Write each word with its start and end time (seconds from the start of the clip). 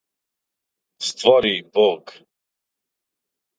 створи 1.07 1.53
Бог 1.73 2.03